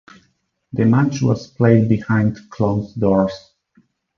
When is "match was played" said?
0.83-1.87